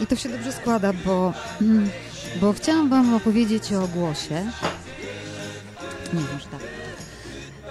I 0.00 0.06
to 0.06 0.16
się 0.16 0.28
dobrze 0.28 0.52
składa, 0.52 0.92
bo, 0.92 1.32
mm, 1.60 1.90
bo 2.40 2.52
chciałam 2.52 2.88
Wam 2.88 3.14
opowiedzieć 3.14 3.72
o 3.72 3.88
głosie. 3.88 4.46
Nie, 6.12 6.20
może 6.20 6.46
tak. 6.50 6.60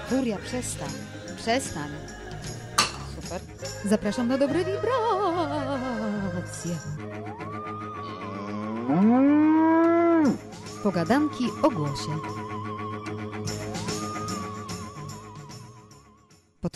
Furia, 0.10 0.38
przestań. 0.38 0.90
Przestań. 1.38 1.90
Super. 3.16 3.42
Zapraszam 3.86 4.28
na 4.28 4.38
dobre 4.38 4.60
wibracje. 4.60 4.90
Pogadanki 10.84 11.46
o 11.62 11.70
głosie. 11.70 12.12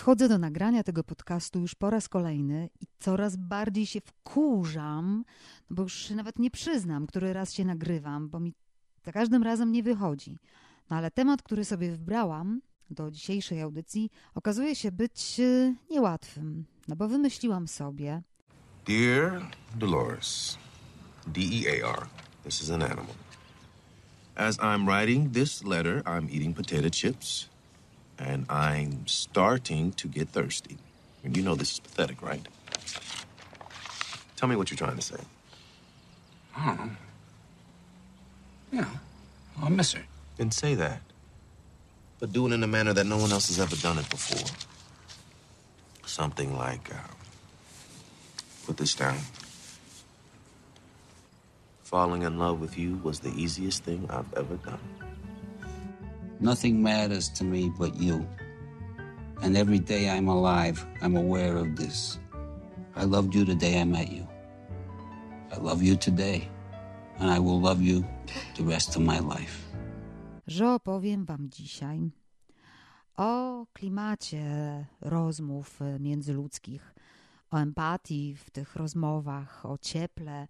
Podchodzę 0.03 0.29
do 0.29 0.37
nagrania 0.37 0.83
tego 0.83 1.03
podcastu 1.03 1.59
już 1.59 1.75
po 1.75 1.89
raz 1.89 2.09
kolejny 2.09 2.69
i 2.81 2.85
coraz 2.99 3.35
bardziej 3.35 3.85
się 3.85 4.01
wkurzam, 4.01 5.23
no 5.69 5.75
bo 5.75 5.83
już 5.83 6.09
nawet 6.09 6.39
nie 6.39 6.51
przyznam, 6.51 7.07
który 7.07 7.33
raz 7.33 7.53
się 7.53 7.65
nagrywam, 7.65 8.29
bo 8.29 8.39
mi 8.39 8.53
za 9.05 9.11
każdym 9.11 9.43
razem 9.43 9.71
nie 9.71 9.83
wychodzi. 9.83 10.37
No 10.89 10.95
ale 10.95 11.11
temat, 11.11 11.41
który 11.43 11.65
sobie 11.65 11.91
wybrałam 11.91 12.61
do 12.89 13.11
dzisiejszej 13.11 13.61
audycji, 13.61 14.09
okazuje 14.35 14.75
się 14.75 14.91
być 14.91 15.39
e, 15.39 15.75
niełatwym, 15.91 16.65
no 16.87 16.95
bo 16.95 17.07
wymyśliłam 17.07 17.67
sobie, 17.67 18.21
Dear 18.85 19.41
Dolores, 19.75 20.57
D 21.27 21.41
E 21.41 21.85
A 21.85 21.89
R, 21.89 22.07
this 22.43 22.61
is 22.61 22.71
an 22.71 22.81
animal. 22.81 23.15
As 24.35 24.57
I'm 24.57 24.85
writing 24.85 25.33
this 25.33 25.63
letter, 25.63 26.01
I'm 26.05 26.29
eating 26.29 26.55
potato 26.55 26.89
chips, 26.89 27.52
and 28.19 28.45
I'm 28.49 29.07
starting 29.07 29.91
to 29.93 30.07
get 30.07 30.29
thirsty. 30.29 30.77
And 31.23 31.35
you 31.35 31.43
know 31.43 31.55
this 31.55 31.73
is 31.73 31.79
pathetic, 31.79 32.21
right? 32.21 32.45
Tell 34.35 34.49
me 34.49 34.55
what 34.55 34.69
you're 34.69 34.77
trying 34.77 34.97
to 34.97 35.01
say. 35.01 35.19
I 36.55 36.65
don't 36.67 36.77
know. 36.77 36.91
Yeah, 38.71 38.89
I'll 39.61 39.69
miss 39.69 39.93
her. 39.93 40.03
Then 40.37 40.51
say 40.51 40.75
that. 40.75 41.01
But 42.19 42.33
do 42.33 42.47
it 42.47 42.53
in 42.53 42.63
a 42.63 42.67
manner 42.67 42.93
that 42.93 43.05
no 43.05 43.17
one 43.17 43.31
else 43.31 43.47
has 43.47 43.59
ever 43.59 43.75
done 43.75 43.97
it 43.97 44.09
before. 44.09 44.49
Something 46.05 46.57
like, 46.57 46.93
uh, 46.93 46.97
put 48.65 48.77
this 48.77 48.95
down. 48.95 49.17
Falling 51.83 52.23
in 52.23 52.39
love 52.39 52.59
with 52.59 52.77
you 52.77 52.99
was 53.03 53.19
the 53.19 53.29
easiest 53.29 53.83
thing 53.83 54.07
I've 54.09 54.33
ever 54.33 54.55
done. 54.55 54.79
Nothing 56.43 56.83
matters 56.83 57.29
to 57.29 57.45
me 57.45 57.71
but 57.79 57.95
you. 57.95 58.27
And 59.41 59.55
every 59.55 59.79
day 59.79 60.09
I'm 60.09 60.27
alive, 60.27 60.85
I'm 61.01 61.15
aware 61.15 61.55
of 61.55 61.77
this. 61.77 62.19
I 62.97 63.05
loved 63.05 63.33
you 63.33 63.45
the 63.45 63.55
day 63.55 63.79
I 63.79 63.85
met 63.85 64.11
you. 64.11 64.27
I 65.53 65.57
love 65.57 65.81
you 65.81 65.95
today. 65.95 66.49
And 67.19 67.31
I 67.31 67.39
will 67.39 67.61
love 67.61 67.81
you 67.81 68.03
the 68.57 68.63
rest 68.63 68.95
of 68.97 69.01
my 69.01 69.19
life. 69.19 69.59
że 70.47 70.73
opowiem 70.73 71.25
Wam 71.25 71.49
dzisiaj 71.49 72.11
o 73.17 73.65
klimacie 73.73 74.45
rozmów 75.01 75.79
międzyludzkich, 75.99 76.95
o 77.51 77.57
empatii 77.57 78.35
w 78.35 78.49
tych 78.49 78.75
rozmowach, 78.75 79.65
o 79.65 79.77
cieple, 79.77 80.47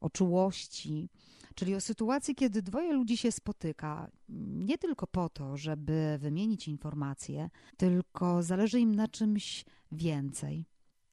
o 0.00 0.10
czułości, 0.10 1.08
czyli 1.54 1.74
o 1.74 1.80
sytuacji, 1.80 2.34
kiedy 2.34 2.62
dwoje 2.62 2.92
ludzi 2.92 3.16
się 3.16 3.32
spotyka, 3.32 4.10
nie 4.68 4.78
tylko 4.78 5.06
po 5.06 5.28
to, 5.28 5.56
żeby 5.56 6.18
wymienić 6.20 6.68
informacje, 6.68 7.50
tylko 7.76 8.42
zależy 8.42 8.80
im 8.80 8.94
na 8.94 9.08
czymś 9.08 9.64
więcej. 9.92 10.64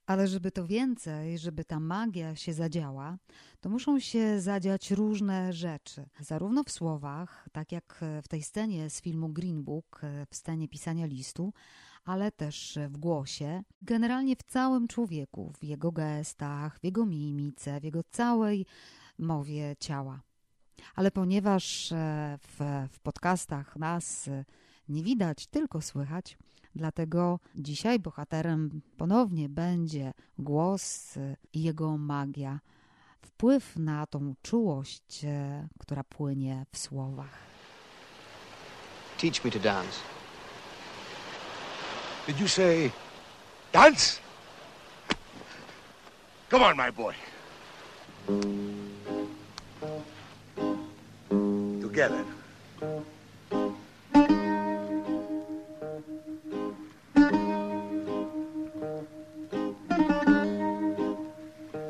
Ale 0.06 0.28
żeby 0.28 0.52
to 0.52 0.68
więcej, 0.68 1.38
żeby 1.38 1.66
ta 1.66 1.80
magia 1.80 2.36
się 2.36 2.54
zadziała, 2.54 3.18
to 3.60 3.70
muszą 3.70 4.00
się 4.00 4.42
zadziać 4.42 4.92
różne 4.92 5.54
rzeczy. 5.54 6.10
Zarówno 6.20 6.64
w 6.64 6.72
słowach, 6.72 7.50
tak 7.52 7.72
jak 7.72 8.04
w 8.24 8.28
tej 8.28 8.44
scenie 8.44 8.90
z 8.90 9.02
filmu 9.02 9.30
Green 9.30 9.64
Book, 9.64 10.02
w 10.30 10.36
scenie 10.36 10.68
pisania 10.68 11.06
listu, 11.06 11.54
ale 12.06 12.32
też 12.32 12.80
w 12.90 12.98
głosie, 12.98 13.64
generalnie 13.82 14.36
w 14.36 14.44
całym 14.44 14.88
człowieku, 14.88 15.54
w 15.60 15.64
jego 15.64 15.92
gestach, 15.92 16.80
w 16.80 16.84
jego 16.84 17.06
mimice, 17.06 17.80
w 17.80 17.84
jego 17.84 18.04
całej 18.04 18.66
mowie 19.18 19.76
ciała. 19.80 20.27
Ale 20.96 21.12
ponieważ 21.12 21.92
e, 21.92 22.38
w, 22.42 22.88
w 22.92 23.00
podcastach 23.00 23.76
nas 23.76 24.28
e, 24.28 24.46
nie 24.90 25.04
widać, 25.04 25.48
tylko 25.48 25.82
słychać, 25.82 26.38
dlatego 26.76 27.40
dzisiaj 27.56 28.00
bohaterem 28.00 28.82
ponownie 28.98 29.50
będzie 29.50 30.14
głos 30.40 31.18
e, 31.18 31.36
i 31.54 31.64
jego 31.64 31.98
magia. 31.98 32.60
Wpływ 33.22 33.76
na 33.76 34.08
tą 34.08 34.34
czułość, 34.42 35.26
która 35.80 36.04
płynie 36.04 36.66
w 36.72 36.78
słowach. 36.78 37.40
Teach 39.18 39.46
me 39.46 39.52
to 39.52 39.60
dance. 39.60 40.00
Did 42.28 42.40
you 42.40 42.48
say 42.48 42.92
dance? 43.74 44.20
Come 46.50 46.66
on, 46.66 46.78
my 46.78 46.92
boy. 46.92 47.14
get 51.98 52.12
it. 52.12 52.28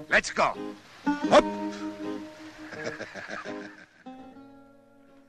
Let's 0.09 0.31
go. 0.31 0.53
Up. 1.29 1.43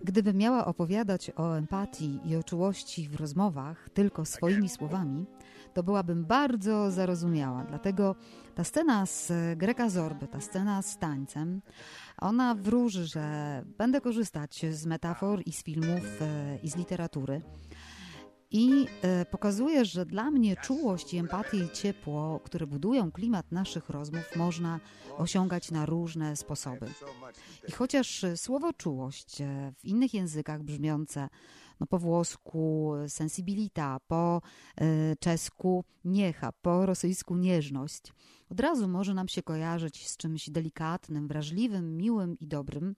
Gdybym 0.00 0.36
miała 0.36 0.66
opowiadać 0.66 1.30
o 1.36 1.58
empatii 1.58 2.20
i 2.24 2.36
o 2.36 2.42
czułości 2.42 3.08
w 3.08 3.14
rozmowach 3.14 3.88
tylko 3.94 4.24
swoimi 4.24 4.68
słowami, 4.68 5.26
to 5.74 5.82
byłabym 5.82 6.24
bardzo 6.24 6.90
zarozumiała. 6.90 7.64
Dlatego 7.64 8.14
ta 8.54 8.64
scena 8.64 9.06
z 9.06 9.32
Greka 9.58 9.90
Zorby, 9.90 10.28
ta 10.28 10.40
scena 10.40 10.82
z 10.82 10.98
tańcem, 10.98 11.62
ona 12.18 12.54
wróży, 12.54 13.06
że 13.06 13.62
będę 13.78 14.00
korzystać 14.00 14.66
z 14.70 14.86
metafor 14.86 15.42
i 15.46 15.52
z 15.52 15.62
filmów 15.62 16.22
e, 16.22 16.58
i 16.62 16.70
z 16.70 16.76
literatury. 16.76 17.40
I 18.50 18.86
e, 19.02 19.24
pokazuje, 19.24 19.84
że 19.84 20.06
dla 20.06 20.30
mnie 20.30 20.56
czułość 20.56 21.14
empatię 21.14 21.58
i 21.58 21.70
ciepło, 21.70 22.40
które 22.44 22.66
budują 22.66 23.12
klimat 23.12 23.52
naszych 23.52 23.88
rozmów, 23.90 24.36
można 24.36 24.80
osiągać 25.16 25.70
na 25.70 25.86
różne 25.86 26.36
sposoby. 26.36 26.86
I 27.68 27.72
chociaż 27.72 28.24
e, 28.24 28.36
słowo 28.36 28.72
czułość 28.72 29.40
e, 29.40 29.72
w 29.78 29.84
innych 29.84 30.14
językach 30.14 30.62
brzmiące 30.62 31.28
no 31.80 31.86
po 31.86 31.98
włosku 31.98 32.92
sensibilita, 33.08 33.98
po 34.06 34.42
czesku 35.20 35.84
niecha, 36.04 36.52
po 36.62 36.86
rosyjsku 36.86 37.36
nieżność, 37.36 38.12
od 38.50 38.60
razu 38.60 38.88
może 38.88 39.14
nam 39.14 39.28
się 39.28 39.42
kojarzyć 39.42 40.08
z 40.08 40.16
czymś 40.16 40.50
delikatnym, 40.50 41.28
wrażliwym, 41.28 41.96
miłym 41.96 42.38
i 42.38 42.46
dobrym, 42.46 42.94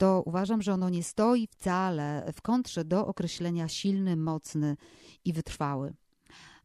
to 0.00 0.22
uważam, 0.26 0.62
że 0.62 0.74
ono 0.74 0.88
nie 0.88 1.02
stoi 1.02 1.46
wcale 1.46 2.32
w 2.34 2.42
kontrze 2.42 2.84
do 2.84 3.06
określenia 3.06 3.68
silny, 3.68 4.16
mocny 4.16 4.76
i 5.24 5.32
wytrwały. 5.32 5.94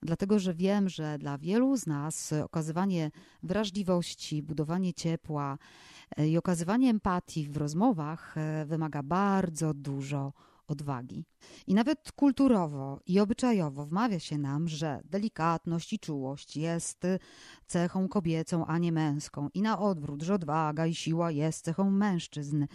Dlatego, 0.01 0.39
że 0.39 0.53
wiem, 0.53 0.89
że 0.89 1.17
dla 1.17 1.37
wielu 1.37 1.77
z 1.77 1.87
nas 1.87 2.33
okazywanie 2.33 3.11
wrażliwości, 3.43 4.43
budowanie 4.43 4.93
ciepła 4.93 5.57
e, 6.17 6.27
i 6.27 6.37
okazywanie 6.37 6.89
empatii 6.89 7.49
w 7.49 7.57
rozmowach 7.57 8.37
e, 8.37 8.65
wymaga 8.65 9.03
bardzo 9.03 9.73
dużo 9.73 10.33
odwagi. 10.67 11.25
I 11.67 11.73
nawet 11.73 12.11
kulturowo 12.11 12.99
i 13.05 13.19
obyczajowo 13.19 13.85
wmawia 13.85 14.19
się 14.19 14.37
nam, 14.37 14.67
że 14.67 15.01
delikatność 15.05 15.93
i 15.93 15.99
czułość 15.99 16.57
jest 16.57 17.03
cechą 17.67 18.07
kobiecą, 18.07 18.65
a 18.65 18.77
nie 18.77 18.91
męską. 18.91 19.49
I 19.53 19.61
na 19.61 19.79
odwrót, 19.79 20.21
że 20.21 20.33
odwaga 20.33 20.85
i 20.85 20.95
siła 20.95 21.31
jest 21.31 21.65
cechą 21.65 21.91
mężczyzn, 21.91 22.65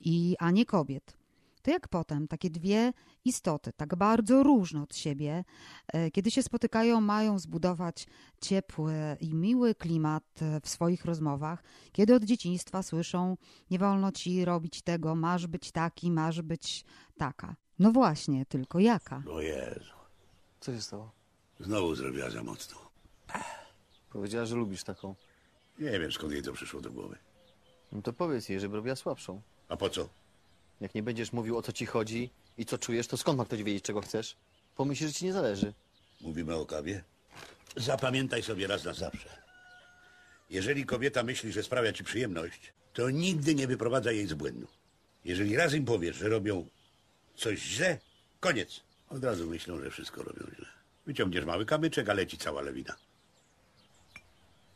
i, 0.00 0.36
a 0.38 0.50
nie 0.50 0.66
kobiet. 0.66 1.23
To 1.64 1.70
jak 1.70 1.88
potem 1.88 2.28
takie 2.28 2.50
dwie 2.50 2.92
istoty, 3.24 3.72
tak 3.76 3.96
bardzo 3.96 4.42
różne 4.42 4.82
od 4.82 4.96
siebie, 4.96 5.44
e, 5.86 6.10
kiedy 6.10 6.30
się 6.30 6.42
spotykają, 6.42 7.00
mają 7.00 7.38
zbudować 7.38 8.06
ciepły 8.40 8.94
i 9.20 9.34
miły 9.34 9.74
klimat 9.74 10.24
e, 10.42 10.60
w 10.60 10.68
swoich 10.68 11.04
rozmowach, 11.04 11.62
kiedy 11.92 12.14
od 12.14 12.24
dzieciństwa 12.24 12.82
słyszą: 12.82 13.36
Nie 13.70 13.78
wolno 13.78 14.12
ci 14.12 14.44
robić 14.44 14.82
tego, 14.82 15.14
masz 15.14 15.46
być 15.46 15.72
taki, 15.72 16.10
masz 16.10 16.42
być 16.42 16.84
taka. 17.16 17.56
No 17.78 17.92
właśnie, 17.92 18.46
tylko 18.46 18.78
jaka? 18.78 19.22
O 19.30 19.40
Jezu. 19.40 19.94
Co 20.60 20.72
się 20.72 20.80
stało? 20.80 21.10
Znowu 21.60 21.94
zrobiła 21.94 22.30
za 22.30 22.42
mocno. 22.42 22.78
Powiedziała, 24.10 24.46
że 24.46 24.56
lubisz 24.56 24.84
taką. 24.84 25.14
Nie 25.78 26.00
wiem, 26.00 26.12
skąd 26.12 26.32
jej 26.32 26.42
to 26.42 26.52
przyszło 26.52 26.80
do 26.80 26.90
głowy. 26.90 27.18
No 27.92 28.02
to 28.02 28.12
powiedz 28.12 28.48
jej, 28.48 28.60
żeby 28.60 28.76
robiła 28.76 28.96
słabszą. 28.96 29.42
A 29.68 29.76
po 29.76 29.90
co? 29.90 30.08
Jak 30.84 30.94
nie 30.94 31.02
będziesz 31.02 31.32
mówił 31.32 31.58
o 31.58 31.62
co 31.62 31.72
ci 31.72 31.86
chodzi 31.86 32.30
i 32.58 32.66
co 32.66 32.78
czujesz, 32.78 33.06
to 33.06 33.16
skąd 33.16 33.38
ma 33.38 33.44
ktoś 33.44 33.62
wiedzieć, 33.62 33.84
czego 33.84 34.00
chcesz? 34.00 34.36
Pomyśl, 34.76 35.06
że 35.06 35.12
ci 35.12 35.24
nie 35.24 35.32
zależy. 35.32 35.72
Mówimy 36.20 36.54
o 36.54 36.66
kawie? 36.66 37.04
Zapamiętaj 37.76 38.42
sobie 38.42 38.66
raz 38.66 38.84
na 38.84 38.94
zawsze. 38.94 39.28
Jeżeli 40.50 40.86
kobieta 40.86 41.22
myśli, 41.22 41.52
że 41.52 41.62
sprawia 41.62 41.92
ci 41.92 42.04
przyjemność, 42.04 42.72
to 42.92 43.10
nigdy 43.10 43.54
nie 43.54 43.66
wyprowadza 43.66 44.12
jej 44.12 44.26
z 44.26 44.34
błędu. 44.34 44.66
Jeżeli 45.24 45.56
raz 45.56 45.74
im 45.74 45.84
powiesz, 45.84 46.16
że 46.16 46.28
robią 46.28 46.66
coś 47.36 47.58
źle, 47.58 47.98
koniec. 48.40 48.80
Od 49.08 49.24
razu 49.24 49.50
myślą, 49.50 49.80
że 49.80 49.90
wszystko 49.90 50.22
robią 50.22 50.46
źle. 50.56 50.66
Wyciągniesz 51.06 51.44
mały 51.44 51.66
kamyczek, 51.66 52.08
a 52.08 52.14
leci 52.14 52.38
cała 52.38 52.62
lewina. 52.62 52.96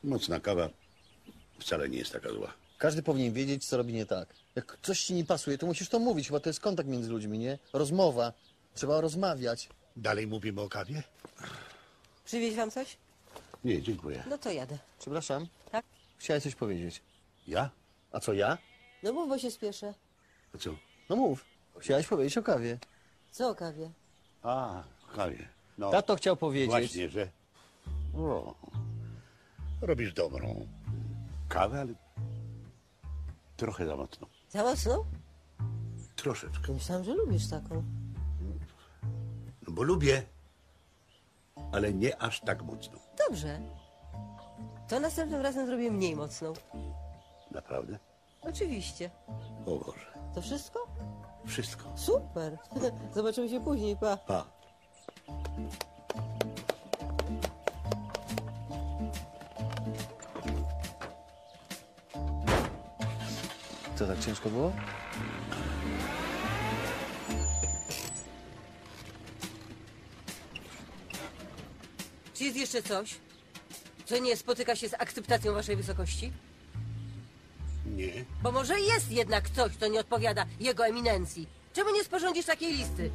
Mocna 0.05 0.41
kawa 0.41 0.71
wcale 1.59 1.89
nie 1.89 1.99
jest 1.99 2.13
taka 2.13 2.33
zła. 2.33 2.55
Każdy 2.79 3.03
powinien 3.03 3.33
wiedzieć, 3.33 3.67
co 3.67 3.77
robi 3.77 3.93
nie 3.95 4.07
tak. 4.07 4.29
Jak 4.57 4.79
coś 4.83 5.03
ci 5.05 5.15
nie 5.15 5.25
pasuje, 5.25 5.59
to 5.59 5.67
musisz 5.67 5.89
to 5.89 5.99
mówić, 5.99 6.27
chyba 6.27 6.41
to 6.41 6.49
jest 6.49 6.61
kontakt 6.61 6.89
między 6.89 7.11
ludźmi, 7.11 7.39
nie? 7.39 7.59
Rozmowa. 7.73 8.33
Trzeba 8.75 9.01
rozmawiać. 9.01 9.69
Dalej 9.97 10.27
mówimy 10.27 10.61
o 10.61 10.69
kawie? 10.69 11.03
Przywieźć 12.25 12.57
wam 12.57 12.71
coś? 12.71 12.97
Nie, 13.65 13.83
dziękuję. 13.83 14.25
No 14.31 14.39
to 14.39 14.51
jadę. 14.53 14.79
Przepraszam. 14.99 15.47
Tak? 15.73 15.85
Chciałeś 16.19 16.43
coś 16.43 16.55
powiedzieć. 16.55 17.03
Ja? 17.49 17.71
A 18.13 18.21
co 18.21 18.33
ja? 18.33 18.59
No 19.03 19.13
mów, 19.13 19.29
bo 19.29 19.39
się 19.39 19.51
spieszę. 19.51 19.95
A 20.55 20.59
co? 20.59 20.71
No 21.09 21.17
mów. 21.17 21.45
Chciałeś 21.79 22.07
powiedzieć 22.07 22.39
o 22.39 22.43
kawie. 22.43 22.79
Co 23.31 23.49
o 23.51 23.55
kawie? 23.55 23.91
A, 24.43 24.83
kawie. 25.15 25.49
No, 25.79 25.91
Tato 25.91 26.17
chciał 26.17 26.37
powiedzieć. 26.37 26.71
właśnie, 26.71 27.09
że... 27.09 27.29
O, 28.17 28.55
robisz 29.81 30.13
dobrą 30.13 30.67
kawę, 31.49 31.81
ale 31.81 31.93
trochę 33.59 33.87
za 33.87 33.97
mocno. 33.97 34.27
Za 34.51 34.63
mocno? 34.63 35.05
Troszeczkę. 36.17 36.73
Myślałam, 36.73 37.05
że 37.05 37.15
lubisz 37.15 37.49
taką. 37.49 37.83
No 39.67 39.73
bo 39.75 39.83
lubię, 39.83 40.23
ale 41.73 41.93
nie 41.93 42.23
aż 42.23 42.41
tak 42.41 42.63
mocno. 42.63 42.99
Dobrze. 43.29 43.61
To 44.89 45.01
następnym 45.01 45.41
razem 45.41 45.67
zrobię 45.67 45.91
mniej 45.91 46.17
mocną. 46.17 46.53
Naprawdę? 47.51 47.99
Oczywiście. 48.41 49.11
O 49.67 49.79
Boże. 49.79 50.19
To 50.35 50.43
wszystko? 50.43 50.87
Wszystko. 51.47 51.85
Super. 51.97 52.59
Zobaczymy 53.15 53.49
się 53.49 53.61
później, 53.61 53.97
pa. 53.97 54.17
Pa. 54.17 54.45
Co, 63.99 64.07
tak 64.07 64.19
ciężko 64.21 64.51
było? 64.51 64.73
Czy 72.35 72.45
jest 72.45 72.57
jeszcze 72.57 72.83
coś, 72.83 73.15
co 74.07 74.19
nie 74.19 74.37
spotyka 74.37 74.77
się 74.77 74.89
z 74.89 74.95
akceptacją 74.95 75.53
waszej 75.55 75.77
wysokości? 75.77 76.33
Nie. 77.87 78.25
Bo 78.43 78.53
może 78.53 78.81
jest 78.81 79.11
jednak 79.13 79.51
coś, 79.51 79.77
co 79.77 79.89
nie 79.89 80.01
odpowiada 80.01 80.47
jego 80.61 80.87
eminencji. 80.87 81.49
Czemu 81.73 81.91
nie 81.95 82.05
sporządzisz 82.05 82.47
takiej 82.47 82.73
listy? 82.77 83.11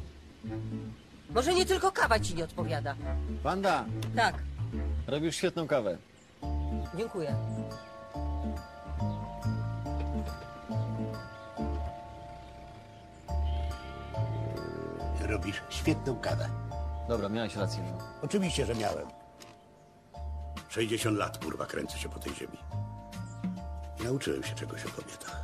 Może 1.30 1.54
nie 1.54 1.66
tylko 1.66 1.92
kawa 1.92 2.20
ci 2.20 2.34
nie 2.34 2.44
odpowiada. 2.44 2.94
Wanda, 3.42 3.84
Tak, 4.16 4.34
robisz 5.06 5.36
świetną 5.36 5.66
kawę. 5.66 5.98
dziękuję. 6.98 7.36
Robisz 15.34 15.62
świetną 15.70 16.16
kawę. 16.16 16.48
Dobra, 17.08 17.28
miałeś 17.28 17.56
rację. 17.56 17.82
No. 17.82 17.98
Oczywiście, 18.22 18.66
że 18.66 18.74
miałem. 18.74 19.08
60 20.68 21.18
lat, 21.18 21.44
kurwa, 21.44 21.66
kręcę 21.66 21.98
się 21.98 22.08
po 22.08 22.18
tej 22.18 22.34
ziemi. 22.34 22.58
Nauczyłem 24.04 24.42
się 24.42 24.54
czegoś 24.54 24.86
o 24.86 24.88
kobietach. 24.88 25.40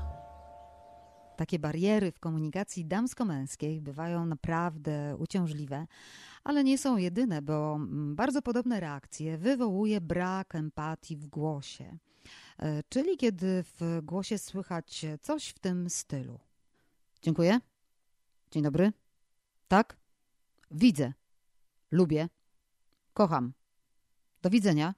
Takie 1.37 1.59
bariery 1.59 2.13
w 2.13 2.21
komunikacji 2.21 2.85
damsko-męskiej 2.85 3.81
bywają 3.81 4.27
naprawdę 4.27 5.17
uciążliwe, 5.19 5.87
ale 6.45 6.65
nie 6.65 6.79
są 6.79 6.97
jedyne, 6.97 7.43
bo 7.43 7.75
mm, 7.75 8.17
bardzo 8.17 8.43
podobne 8.43 8.81
reakcje 8.81 9.39
wywołuje 9.39 10.01
brak 10.01 10.55
empatii 10.55 11.17
w 11.17 11.27
głosie. 11.27 11.99
E, 12.59 12.83
Czyli 12.89 13.17
kiedy 13.17 13.65
w 13.81 14.01
głosie 14.03 14.39
słychać 14.39 15.07
coś 15.23 15.49
w 15.49 15.59
tym 15.59 15.91
stylu. 15.91 16.39
Dziękuję. 17.23 17.61
Dzień 18.51 18.63
dobry. 18.63 18.93
Tak? 19.71 19.97
Widzę. 20.71 21.13
Lubię. 21.91 22.29
Kocham. 23.15 23.53
Do 24.43 24.51
widzenia. 24.51 24.95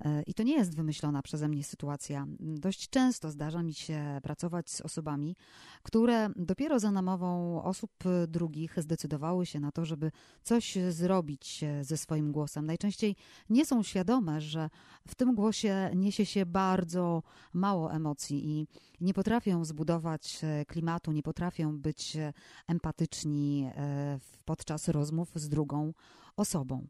E, 0.00 0.22
I 0.22 0.34
to 0.34 0.42
nie 0.42 0.54
jest 0.54 0.76
wymyślona 0.76 1.22
przeze 1.22 1.48
mnie 1.48 1.64
sytuacja. 1.64 2.26
Dość 2.40 2.90
często 2.90 3.30
zdarza 3.30 3.62
mi 3.62 3.74
się 3.74 4.20
pracować 4.22 4.70
z 4.70 4.80
osobami, 4.80 5.36
które 5.82 6.30
dopiero 6.36 6.78
za 6.78 6.90
namową 6.90 7.62
osób 7.62 7.90
drugich 8.28 8.82
zdecydowały 8.82 9.46
się 9.46 9.60
na 9.60 9.72
to, 9.72 9.84
żeby 9.84 10.12
coś 10.42 10.78
zrobić 10.90 11.64
ze 11.82 11.96
swoim 11.96 12.32
głosem. 12.32 12.66
Najczęściej 12.66 13.16
nie 13.50 13.66
są 13.66 13.82
świadome, 13.82 14.40
że 14.40 14.70
w 15.08 15.14
tym 15.14 15.34
głosie 15.34 15.90
niesie 15.94 16.26
się 16.26 16.46
bardzo 16.46 17.22
mało 17.52 17.92
emocji 17.92 18.48
i 18.48 18.66
nie 19.00 19.14
potrafią 19.14 19.64
zbudować 19.64 20.40
e, 20.42 20.64
klimatu, 20.64 21.12
nie 21.12 21.22
potrafią 21.22 21.78
być 21.78 22.16
e, 22.16 22.32
empatyczni 22.68 23.70
e, 23.76 24.18
podczas 24.44 24.88
rozmów 24.88 25.30
z 25.34 25.48
drugą 25.48 25.92
osobą. 26.36 26.86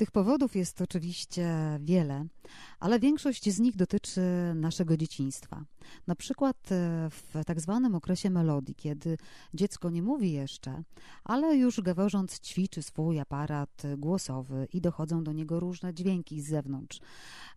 Tych 0.00 0.10
powodów 0.10 0.56
jest 0.56 0.80
oczywiście 0.80 1.48
wiele, 1.80 2.26
ale 2.78 3.00
większość 3.00 3.50
z 3.50 3.60
nich 3.60 3.76
dotyczy 3.76 4.20
naszego 4.54 4.96
dzieciństwa. 4.96 5.64
Na 6.06 6.14
przykład 6.14 6.56
e, 6.56 7.10
w 7.10 7.44
tak 7.46 7.60
zwanym 7.60 7.94
okresie 7.94 8.30
melodii, 8.30 8.74
kiedy 8.74 9.18
dziecko 9.54 9.90
nie 9.90 10.02
mówi 10.02 10.32
jeszcze, 10.32 10.82
ale 11.24 11.56
już 11.56 11.80
gaworząc 11.80 12.40
ćwiczy 12.40 12.82
swój 12.82 13.20
aparat 13.20 13.82
głosowy 13.98 14.68
i 14.72 14.80
dochodzą 14.80 15.24
do 15.24 15.32
niego 15.32 15.60
różne 15.60 15.94
dźwięki 15.94 16.40
z 16.40 16.48
zewnątrz. 16.48 17.00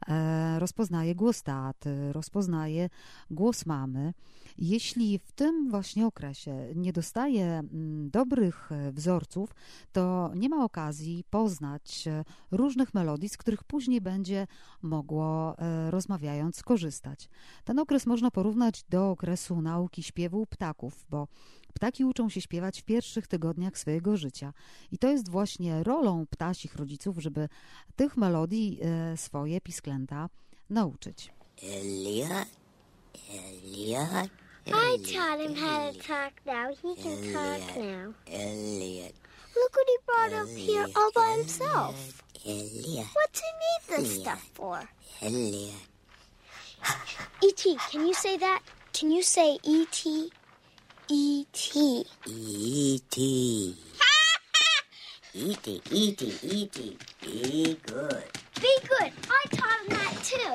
E, 0.07 0.59
rozpoznaje 0.59 1.15
głos 1.15 1.43
taty, 1.43 2.13
rozpoznaje 2.13 2.89
głos 3.31 3.65
mamy. 3.65 4.13
Jeśli 4.57 5.19
w 5.19 5.31
tym 5.31 5.69
właśnie 5.69 6.07
okresie 6.07 6.73
nie 6.75 6.93
dostaje 6.93 7.45
mm, 7.45 8.09
dobrych 8.09 8.71
e, 8.71 8.91
wzorców, 8.91 9.55
to 9.91 10.31
nie 10.35 10.49
ma 10.49 10.63
okazji 10.63 11.23
poznać 11.29 12.07
e, 12.07 12.23
różnych 12.51 12.93
melodii, 12.93 13.29
z 13.29 13.37
których 13.37 13.63
później 13.63 14.01
będzie 14.01 14.47
mogło 14.81 15.57
e, 15.57 15.91
rozmawiając 15.91 16.63
korzystać. 16.63 17.29
Ten 17.63 17.79
okres 17.79 18.05
można 18.05 18.31
porównać 18.31 18.83
do 18.89 19.11
okresu 19.11 19.61
nauki 19.61 20.03
śpiewu 20.03 20.45
ptaków, 20.45 21.05
bo 21.09 21.27
ptaki 21.73 22.05
uczą 22.05 22.29
się 22.29 22.41
śpiewać 22.41 22.81
w 22.81 22.83
pierwszych 22.83 23.27
tygodniach 23.27 23.77
swojego 23.77 24.17
życia. 24.17 24.53
I 24.91 24.97
to 24.97 25.11
jest 25.11 25.29
właśnie 25.29 25.83
rolą 25.83 26.25
ptasich 26.29 26.75
rodziców, 26.75 27.17
żeby 27.17 27.49
tych 27.95 28.17
melodii 28.17 28.79
swoje 29.15 29.61
pisklęta 29.61 30.29
nauczyć. 30.69 31.33
Elliot, 31.63 32.47
I 34.71 34.97
taught 35.11 35.39
him 35.39 35.55
how 35.55 35.91
to 35.91 35.99
talk 35.99 36.33
now. 36.45 36.73
He 36.81 36.95
can 36.95 37.33
talk 37.33 37.75
now. 37.77 38.13
Elliot, 38.31 39.15
Look 39.55 39.75
what 39.75 39.87
he 39.87 39.97
brought 40.05 40.33
up 40.33 40.49
here 40.49 40.85
all 40.95 41.11
by 41.11 41.35
himself. 41.37 42.23
Elliot, 42.45 43.07
What's 43.13 43.41
he 43.41 43.95
need 43.95 44.03
this 44.03 44.21
stuff 44.21 44.49
for? 44.53 44.89
Elliot. 45.21 45.73
E.T., 47.43 47.77
can 47.91 48.07
you 48.07 48.13
say 48.13 48.37
that? 48.37 48.61
Can 48.93 49.11
you 49.11 49.21
say 49.21 49.57
E 49.63 49.81
E.T.? 49.81 50.31
E.T. 51.09 52.05
E.T. 52.25 53.77
E.T. 55.33 55.81
E.T. 55.91 56.39
E.T. 56.43 56.97
Be 57.21 57.79
good. 57.85 58.23
Be 58.63 58.75
good. 58.87 59.11
I 59.39 59.41
taught 59.57 59.79
him 59.81 59.87
that 59.97 60.13
too. 60.31 60.53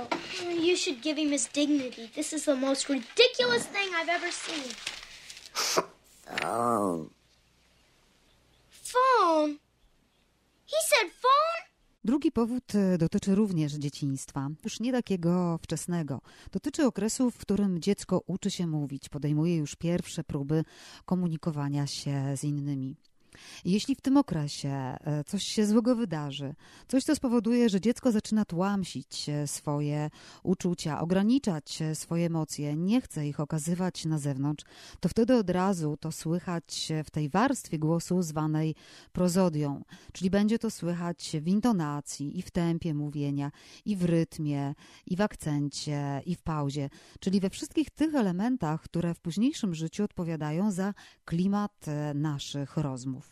You 0.68 0.76
should 0.76 1.02
give 1.02 1.16
him 1.22 1.30
his 1.30 1.48
dignity. 1.52 2.10
This 2.14 2.32
is 2.32 2.44
the 2.44 2.56
most 2.56 2.88
ridiculous 2.88 3.64
thing 3.66 3.88
I've 3.98 4.08
ever 4.08 4.32
seen. 4.32 4.68
Phone. 6.24 7.10
Phone? 8.70 9.58
He 10.66 10.78
said 10.90 11.10
phone? 11.22 11.68
Drugi 12.04 12.32
powód 12.32 12.74
e, 12.74 12.98
dotyczy 12.98 13.34
również 13.34 13.72
dzieciństwa, 13.72 14.48
już 14.64 14.80
nie 14.80 14.92
takiego 14.92 15.58
wczesnego. 15.62 16.20
Dotyczy 16.52 16.86
okresu, 16.86 17.30
w 17.30 17.38
którym 17.38 17.80
dziecko 17.80 18.22
uczy 18.26 18.50
się 18.50 18.66
mówić, 18.66 19.08
podejmuje 19.08 19.56
już 19.56 19.76
pierwsze 19.76 20.24
próby 20.24 20.64
komunikowania 21.04 21.86
się 21.86 22.36
z 22.36 22.44
innymi. 22.44 22.96
Jeśli 23.64 23.94
w 23.94 24.00
tym 24.00 24.16
okresie 24.16 24.68
e, 24.68 25.24
coś 25.26 25.44
się 25.44 25.66
złego 25.66 25.96
wydarzy, 25.96 26.54
coś, 26.88 27.04
co 27.04 27.16
spowoduje, 27.16 27.68
że 27.68 27.80
dziecko 27.80 28.12
zaczyna 28.12 28.44
tłamsić 28.44 29.28
e, 29.28 29.46
swoje 29.46 30.10
uczucia, 30.42 31.00
ograniczać 31.00 31.82
e, 31.82 31.94
swoje 31.94 32.26
emocje, 32.26 32.76
nie 32.76 33.00
chce 33.00 33.28
ich 33.28 33.40
okazywać 33.40 34.04
na 34.04 34.18
zewnątrz, 34.18 34.64
to 35.00 35.08
wtedy 35.08 35.36
od 35.36 35.50
razu 35.50 35.96
to 36.00 36.12
słychać 36.12 36.92
w 37.04 37.10
tej 37.10 37.28
warstwie 37.28 37.78
głosu 37.78 38.22
zwanej 38.22 38.74
prozodią, 39.12 39.84
czyli 40.12 40.30
będzie 40.30 40.58
to 40.58 40.70
słychać 40.70 41.36
w 41.40 41.48
intonacji 41.48 42.38
i 42.38 42.42
w 42.42 42.50
tempie 42.50 42.94
mówienia, 42.94 43.50
i 43.84 43.96
w 43.96 44.04
rytmie, 44.04 44.74
i 45.06 45.16
w 45.16 45.20
akcencie, 45.20 46.22
i 46.26 46.34
w 46.34 46.42
pauzie, 46.42 46.90
czyli 47.20 47.40
we 47.40 47.50
wszystkich 47.50 47.90
tych 47.90 48.14
elementach, 48.14 48.82
które 48.82 49.14
w 49.14 49.20
późniejszym 49.20 49.74
życiu 49.74 50.04
odpowiadają 50.04 50.70
za 50.70 50.94
klimat 51.24 51.86
naszych 52.14 52.76
rozmów. 52.76 53.27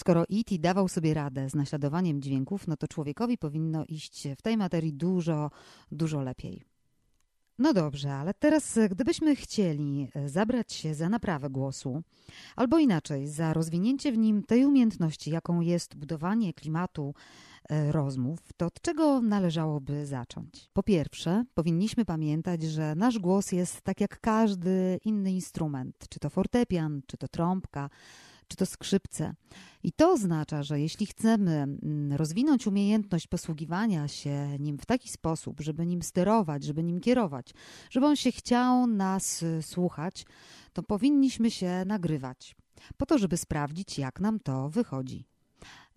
Skoro 0.00 0.22
E.T. 0.22 0.58
dawał 0.58 0.88
sobie 0.88 1.14
radę 1.14 1.50
z 1.50 1.54
naśladowaniem 1.54 2.22
dźwięków, 2.22 2.66
no 2.66 2.76
to 2.76 2.88
człowiekowi 2.88 3.38
powinno 3.38 3.84
iść 3.84 4.28
w 4.36 4.42
tej 4.42 4.56
materii 4.56 4.92
dużo, 4.92 5.50
dużo 5.92 6.20
lepiej. 6.20 6.64
No 7.58 7.72
dobrze, 7.72 8.14
ale 8.14 8.34
teraz 8.34 8.78
gdybyśmy 8.90 9.36
chcieli 9.36 10.08
zabrać 10.26 10.72
się 10.72 10.94
za 10.94 11.08
naprawę 11.08 11.50
głosu, 11.50 12.02
albo 12.56 12.78
inaczej, 12.78 13.26
za 13.26 13.52
rozwinięcie 13.52 14.12
w 14.12 14.18
nim 14.18 14.42
tej 14.42 14.64
umiejętności, 14.64 15.30
jaką 15.30 15.60
jest 15.60 15.96
budowanie 15.96 16.54
klimatu 16.54 17.14
e, 17.68 17.92
rozmów, 17.92 18.38
to 18.56 18.66
od 18.66 18.80
czego 18.80 19.20
należałoby 19.20 20.06
zacząć? 20.06 20.70
Po 20.72 20.82
pierwsze, 20.82 21.44
powinniśmy 21.54 22.04
pamiętać, 22.04 22.62
że 22.62 22.94
nasz 22.94 23.18
głos 23.18 23.52
jest 23.52 23.82
tak 23.82 24.00
jak 24.00 24.20
każdy 24.20 24.98
inny 25.04 25.32
instrument, 25.32 25.96
czy 26.08 26.20
to 26.20 26.30
fortepian, 26.30 27.02
czy 27.06 27.16
to 27.16 27.28
trąbka, 27.28 27.90
czy 28.50 28.56
to 28.56 28.66
skrzypce. 28.66 29.34
I 29.82 29.92
to 29.92 30.12
oznacza, 30.12 30.62
że 30.62 30.80
jeśli 30.80 31.06
chcemy 31.06 31.52
mm, 31.52 32.12
rozwinąć 32.12 32.66
umiejętność 32.66 33.26
posługiwania 33.26 34.08
się 34.08 34.58
nim 34.58 34.78
w 34.78 34.86
taki 34.86 35.08
sposób, 35.08 35.60
żeby 35.60 35.86
nim 35.86 36.02
sterować, 36.02 36.64
żeby 36.64 36.82
nim 36.82 37.00
kierować, 37.00 37.54
żeby 37.90 38.06
on 38.06 38.16
się 38.16 38.32
chciał 38.32 38.86
nas 38.86 39.42
y, 39.42 39.62
słuchać, 39.62 40.26
to 40.72 40.82
powinniśmy 40.82 41.50
się 41.50 41.84
nagrywać, 41.86 42.56
po 42.96 43.06
to, 43.06 43.18
żeby 43.18 43.36
sprawdzić, 43.36 43.98
jak 43.98 44.20
nam 44.20 44.40
to 44.40 44.70
wychodzi. 44.70 45.24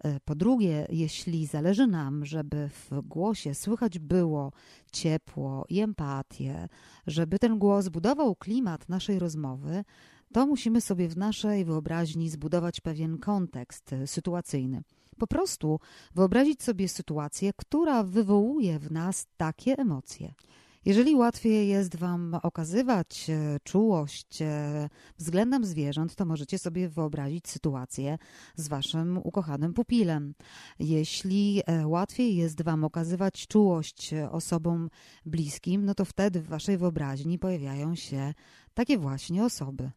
E, 0.03 0.19
po 0.19 0.35
drugie, 0.35 0.87
jeśli 0.89 1.45
zależy 1.45 1.87
nam, 1.87 2.25
żeby 2.25 2.69
w 2.69 3.01
głosie 3.01 3.53
słychać 3.55 3.99
było 3.99 4.51
ciepło 4.91 5.65
i 5.69 5.79
empatię, 5.79 6.69
żeby 7.07 7.39
ten 7.39 7.59
głos 7.59 7.89
budował 7.89 8.35
klimat 8.35 8.89
naszej 8.89 9.19
rozmowy, 9.19 9.83
to 10.33 10.45
musimy 10.47 10.81
sobie 10.81 11.07
w 11.09 11.17
naszej 11.17 11.65
wyobraźni 11.65 12.29
zbudować 12.29 12.81
pewien 12.81 13.17
kontekst 13.17 13.93
e, 13.93 14.07
sytuacyjny. 14.07 14.83
Po 15.17 15.27
prostu 15.27 15.79
wyobrazić 16.15 16.63
sobie 16.63 16.87
sytuację, 16.87 17.51
która 17.57 18.03
wywołuje 18.03 18.79
w 18.79 18.91
nas 18.91 19.27
takie 19.37 19.77
emocje. 19.77 20.33
Jeżeli 20.85 21.15
łatwiej 21.15 21.67
jest 21.67 21.95
Wam 21.95 22.39
okazywać 22.43 23.29
e, 23.29 23.57
czułość 23.63 24.41
e, 24.41 24.89
względem 25.17 25.65
zwierząt, 25.65 26.15
to 26.15 26.25
możecie 26.25 26.59
sobie 26.59 26.89
wyobrazić 26.89 27.47
sytuację 27.47 28.17
z 28.55 28.67
Waszym 28.67 29.19
ukochanym 29.23 29.73
pupilem. 29.73 30.33
Jeśli 30.79 31.61
łatwiej 31.85 32.35
jest 32.35 32.61
Wam 32.61 32.83
okazywać 32.83 33.47
czułość 33.47 34.13
osobom 34.31 34.89
bliskim, 35.25 35.85
no 35.85 35.95
to 35.95 36.05
wtedy 36.05 36.41
w 36.41 36.47
Waszej 36.47 36.77
wyobraźni 36.77 37.39
pojawiają 37.39 37.95
się 37.95 38.33
takie 38.73 38.97
właśnie 38.97 39.45
osoby. 39.45 39.91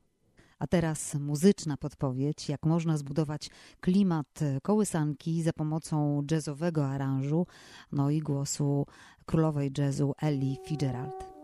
A 0.59 0.67
teraz 0.67 1.15
muzyczna 1.15 1.77
podpowiedź, 1.77 2.49
jak 2.49 2.67
można 2.67 2.97
zbudować 2.97 3.51
klimat 3.81 4.41
kołysanki 4.63 5.43
za 5.43 5.53
pomocą 5.53 6.23
jazzowego 6.31 6.87
aranżu, 6.87 7.47
no 7.93 8.11
i 8.11 8.21
głosu 8.21 8.87
królowej 9.27 9.73
jazzu 9.79 10.15
Ellie 10.23 10.57
Fitzgerald. 10.65 11.36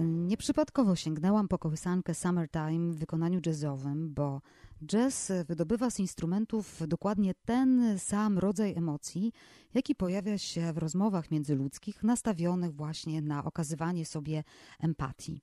Nieprzypadkowo 0.00 0.96
sięgnęłam 0.96 1.48
po 1.48 1.58
kołysankę 1.58 2.14
Summertime 2.14 2.92
w 2.92 2.96
wykonaniu 2.96 3.40
jazzowym, 3.46 4.14
bo 4.14 4.40
jazz 4.86 5.32
wydobywa 5.48 5.90
z 5.90 5.98
instrumentów 5.98 6.82
dokładnie 6.88 7.34
ten 7.44 7.98
sam 7.98 8.38
rodzaj 8.38 8.74
emocji, 8.74 9.32
jaki 9.74 9.94
pojawia 9.94 10.38
się 10.38 10.72
w 10.72 10.78
rozmowach 10.78 11.30
międzyludzkich 11.30 12.02
nastawionych 12.02 12.74
właśnie 12.74 13.22
na 13.22 13.44
okazywanie 13.44 14.06
sobie 14.06 14.44
empatii. 14.80 15.40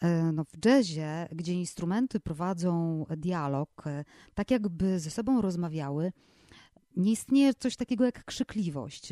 E, 0.00 0.32
No, 0.32 0.44
w 0.44 0.64
jazzie, 0.64 1.28
gdzie 1.32 1.54
instrumenty 1.54 2.20
prowadzą 2.20 3.04
dialog, 3.16 3.86
e, 3.86 4.04
tak 4.34 4.50
jakby 4.50 5.00
ze 5.00 5.10
sobą 5.10 5.40
rozmawiały, 5.40 6.12
nie 6.96 7.12
istnieje 7.12 7.54
coś 7.54 7.76
takiego 7.76 8.04
jak 8.04 8.24
krzykliwość. 8.24 9.08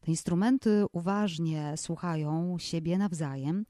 Te 0.00 0.10
instrumenty 0.10 0.84
uważnie 0.92 1.74
słuchają 1.76 2.56
siebie 2.58 2.98
nawzajem. 2.98 3.64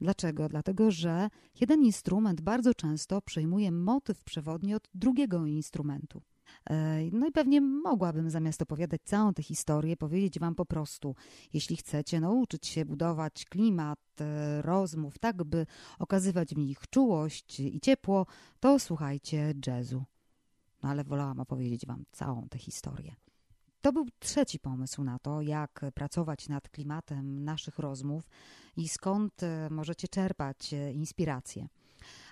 Dlaczego? 0.00 0.48
Dlatego, 0.48 0.90
że 0.90 1.28
jeden 1.60 1.84
instrument 1.84 2.40
bardzo 2.40 2.74
często 2.74 3.22
przejmuje 3.22 3.72
motyw 3.72 4.24
przewodni 4.24 4.74
od 4.74 4.88
drugiego 4.94 5.46
instrumentu. 5.46 6.22
E, 6.70 7.00
No 7.12 7.26
i 7.26 7.32
pewnie 7.32 7.60
mogłabym 7.60 8.30
zamiast 8.30 8.62
opowiadać 8.62 9.00
całą 9.04 9.34
tę 9.34 9.42
historię, 9.42 9.96
powiedzieć 9.96 10.38
Wam 10.38 10.54
po 10.54 10.66
prostu, 10.66 11.14
jeśli 11.52 11.76
chcecie 11.76 12.20
nauczyć 12.20 12.66
się 12.66 12.84
budować 12.84 13.44
klimat 13.44 13.98
e, 14.20 14.62
rozmów, 14.62 15.18
tak 15.18 15.44
by 15.44 15.66
okazywać 15.98 16.54
w 16.54 16.58
nich 16.58 16.78
czułość 16.90 17.60
i 17.60 17.80
ciepło, 17.80 18.26
to 18.60 18.78
słuchajcie 18.78 19.54
jazzu. 19.66 20.15
No 20.86 20.90
ale 20.90 21.04
wolałam 21.04 21.40
opowiedzieć 21.40 21.86
Wam 21.86 22.04
całą 22.12 22.48
tę 22.48 22.58
historię. 22.58 23.14
To 23.80 23.92
był 23.92 24.06
trzeci 24.18 24.58
pomysł 24.58 25.04
na 25.04 25.18
to, 25.18 25.40
jak 25.40 25.84
pracować 25.94 26.48
nad 26.48 26.68
klimatem 26.68 27.44
naszych 27.44 27.78
rozmów 27.78 28.28
i 28.76 28.88
skąd 28.88 29.42
e, 29.42 29.68
możecie 29.70 30.08
czerpać 30.08 30.74
e, 30.74 30.92
inspiracje. 30.92 31.68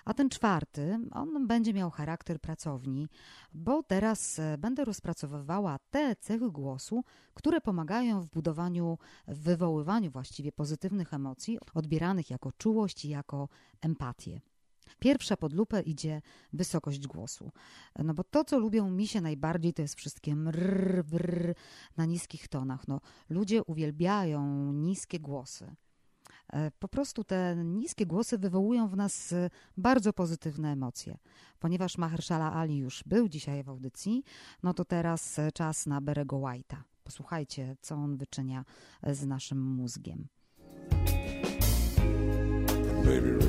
A 0.05 0.13
ten 0.13 0.29
czwarty, 0.29 0.99
on 1.11 1.47
będzie 1.47 1.73
miał 1.73 1.91
charakter 1.91 2.41
pracowni, 2.41 3.07
bo 3.53 3.83
teraz 3.83 4.39
e, 4.39 4.57
będę 4.57 4.85
rozpracowywała 4.85 5.79
te 5.89 6.15
cechy 6.15 6.51
głosu, 6.51 7.03
które 7.33 7.61
pomagają 7.61 8.21
w 8.21 8.27
budowaniu, 8.27 8.97
w 9.27 9.39
wywoływaniu 9.39 10.11
właściwie 10.11 10.51
pozytywnych 10.51 11.13
emocji, 11.13 11.57
odbieranych 11.73 12.29
jako 12.29 12.51
czułość 12.51 13.05
i 13.05 13.09
jako 13.09 13.49
empatię. 13.81 14.41
Pierwsza 14.99 15.37
pod 15.37 15.53
lupę 15.53 15.81
idzie 15.81 16.21
wysokość 16.53 17.07
głosu. 17.07 17.51
No 18.03 18.13
bo 18.13 18.23
to, 18.23 18.43
co 18.43 18.59
lubią 18.59 18.89
misie 18.89 19.21
najbardziej, 19.21 19.73
to 19.73 19.81
jest 19.81 19.95
wszystkie 19.95 20.35
mrr, 20.35 21.03
brr 21.03 21.53
na 21.97 22.05
niskich 22.05 22.47
tonach. 22.47 22.87
No, 22.87 23.01
ludzie 23.29 23.63
uwielbiają 23.63 24.71
niskie 24.73 25.19
głosy. 25.19 25.75
E, 26.53 26.71
Po 26.79 26.87
prostu 26.87 27.23
te 27.23 27.55
niskie 27.65 28.05
głosy 28.05 28.37
wywołują 28.37 28.87
w 28.87 28.95
nas 28.95 29.33
e, 29.33 29.49
bardzo 29.77 30.13
pozytywne 30.13 30.71
emocje. 30.71 31.17
Ponieważ 31.59 31.97
Mahershala 31.97 32.53
Ali 32.53 32.77
już 32.77 33.03
był 33.05 33.29
dzisiaj 33.29 33.63
w 33.63 33.69
audycji, 33.69 34.23
no 34.63 34.73
to 34.73 34.85
teraz 34.85 35.39
e, 35.39 35.51
czas 35.51 35.85
na 35.85 36.01
Berego 36.01 36.35
White'a. 36.37 36.77
Posłuchajcie, 37.03 37.77
co 37.81 37.95
on 37.95 38.17
wyczynia 38.17 38.65
z 39.07 39.25
naszym 39.25 39.61
mózgiem. 39.61 40.27
Baby, 43.05 43.39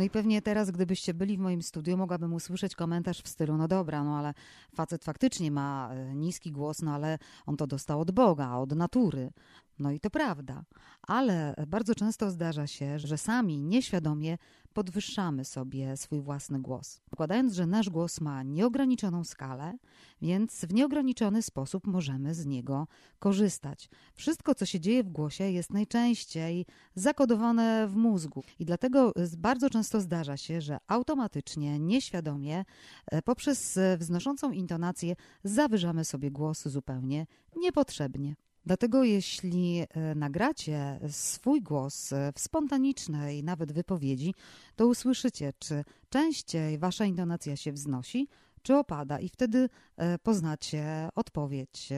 No 0.00 0.04
i 0.04 0.10
pewnie 0.10 0.42
teraz, 0.42 0.70
gdybyście 0.70 1.14
byli 1.14 1.36
w 1.36 1.40
moim 1.40 1.62
studiu, 1.62 1.96
mogłabym 1.96 2.34
usłyszeć 2.34 2.74
komentarz 2.74 3.22
w 3.22 3.28
stylu: 3.28 3.56
No 3.56 3.68
dobra, 3.68 4.04
no 4.04 4.18
ale 4.18 4.34
facet 4.74 5.04
faktycznie 5.04 5.50
ma 5.50 5.90
e, 5.92 6.14
niski 6.14 6.52
głos, 6.52 6.82
no 6.82 6.94
ale 6.94 7.18
on 7.46 7.56
to 7.56 7.66
dostał 7.66 8.00
od 8.00 8.10
Boga, 8.10 8.56
od 8.56 8.72
natury. 8.72 9.32
No 9.80 9.90
i 9.90 10.00
to 10.00 10.10
prawda, 10.10 10.64
ale 11.02 11.54
bardzo 11.66 11.94
często 11.94 12.30
zdarza 12.30 12.66
się, 12.66 12.98
że 12.98 13.18
sami 13.18 13.62
nieświadomie 13.62 14.38
podwyższamy 14.72 15.44
sobie 15.44 15.96
swój 15.96 16.20
własny 16.20 16.60
głos, 16.60 17.00
zakładając, 17.10 17.52
że 17.52 17.66
nasz 17.66 17.90
głos 17.90 18.20
ma 18.20 18.42
nieograniczoną 18.42 19.24
skalę, 19.24 19.78
więc 20.22 20.64
w 20.64 20.74
nieograniczony 20.74 21.42
sposób 21.42 21.86
możemy 21.86 22.34
z 22.34 22.46
niego 22.46 22.86
korzystać. 23.18 23.88
Wszystko, 24.14 24.54
co 24.54 24.66
się 24.66 24.80
dzieje 24.80 25.04
w 25.04 25.08
głosie, 25.08 25.44
jest 25.44 25.72
najczęściej 25.72 26.66
zakodowane 26.94 27.88
w 27.88 27.96
mózgu 27.96 28.44
i 28.58 28.64
dlatego 28.64 29.12
bardzo 29.38 29.70
często 29.70 30.00
zdarza 30.00 30.36
się, 30.36 30.60
że 30.60 30.78
automatycznie, 30.88 31.78
nieświadomie, 31.78 32.64
e, 33.06 33.22
poprzez 33.22 33.78
wznoszącą 33.98 34.52
intonację 34.52 35.16
zawyżamy 35.44 36.04
sobie 36.04 36.30
głos 36.30 36.68
zupełnie 36.68 37.26
niepotrzebnie. 37.56 38.36
Dlatego 38.66 39.04
jeśli 39.04 39.80
e, 39.90 40.14
nagracie 40.14 41.00
swój 41.08 41.62
głos 41.62 42.12
e, 42.12 42.32
w 42.34 42.40
spontanicznej 42.40 43.44
nawet 43.44 43.72
wypowiedzi, 43.72 44.34
to 44.76 44.86
usłyszycie, 44.86 45.52
czy 45.58 45.84
częściej 46.10 46.78
wasza 46.78 47.04
intonacja 47.04 47.56
się 47.56 47.72
wznosi, 47.72 48.28
czy 48.62 48.76
opada 48.76 49.18
i 49.20 49.28
wtedy 49.28 49.68
e, 49.96 50.18
poznacie 50.18 51.08
odpowiedź, 51.14 51.88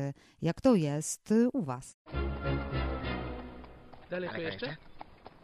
jak 0.42 0.61
to 0.61 0.75
jest 0.75 1.35
u 1.53 1.62
was. 1.62 1.96
Daleko 4.11 4.40
jeszcze? 4.40 4.77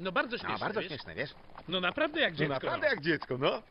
No 0.00 0.12
bardzo 0.12 0.38
śmieszne, 0.38 0.52
No, 0.54 0.58
bardzo 0.58 0.80
wiesz? 0.80 0.88
śmieszne, 0.88 1.14
wiesz? 1.14 1.30
No 1.68 1.80
naprawdę 1.80 2.20
jak 2.20 2.32
No 2.32 2.38
dziecko. 2.38 2.54
naprawdę 2.54 2.86
jak 2.86 3.00
dziecko, 3.00 3.38
no. 3.38 3.62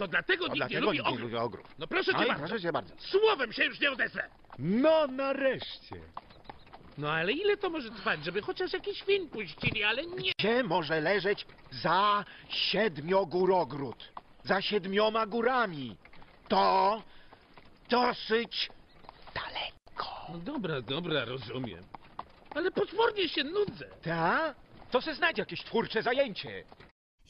To 0.00 0.08
dlatego 0.08 0.44
nikt 0.44 0.56
dlatego 0.56 0.92
nie 0.92 1.02
lubi 1.02 1.18
lubi 1.22 1.36
ogrów. 1.36 1.74
No 1.78 1.86
proszę 1.86 2.14
cię 2.14 2.24
i 2.24 2.28
bardzo. 2.28 2.46
proszę 2.46 2.60
cię 2.60 2.72
bardzo. 2.72 2.94
Słowem 2.98 3.52
się 3.52 3.64
już 3.64 3.80
nie 3.80 3.90
odezwę. 3.90 4.28
No 4.58 5.06
nareszcie. 5.06 5.96
No 6.98 7.12
ale 7.12 7.32
ile 7.32 7.56
to 7.56 7.70
może 7.70 7.90
trwać, 7.90 8.24
żeby 8.24 8.42
chociaż 8.42 8.72
jakiś 8.72 9.02
film 9.02 9.28
puścili, 9.28 9.84
ale 9.84 10.06
nie. 10.06 10.32
Gdzie 10.38 10.62
może 10.62 11.00
leżeć 11.00 11.46
za 11.70 12.24
siedmiogórogród? 12.48 14.12
Za 14.44 14.62
siedmioma 14.62 15.26
górami. 15.26 15.96
To 16.48 17.02
dosyć 17.90 18.70
No 20.32 20.38
dobra, 20.38 20.80
dobra, 20.82 21.24
rozumiem. 21.24 21.84
Ale 22.54 22.70
potwornie 22.70 23.28
się 23.28 23.44
nudzę. 23.44 23.86
Ta? 24.02 24.54
To 24.90 25.00
se 25.00 25.14
znajdź 25.14 25.38
jakieś 25.38 25.64
twórcze 25.64 26.02
zajęcie. 26.02 26.64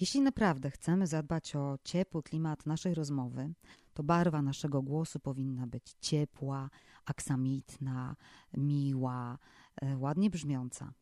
Jeśli 0.00 0.20
naprawdę 0.20 0.70
chcemy 0.70 1.06
zadbać 1.06 1.56
o 1.56 1.78
ciepły 1.84 2.22
klimat 2.22 2.66
naszej 2.66 2.94
rozmowy, 2.94 3.52
to 3.94 4.02
barwa 4.02 4.42
naszego 4.42 4.82
głosu 4.82 5.20
powinna 5.20 5.66
być 5.66 5.94
ciepła, 6.00 6.70
aksamitna, 7.04 8.16
miła, 8.56 9.38
e, 9.82 9.96
ładnie 9.96 10.30
brzmiąca. 10.30 10.92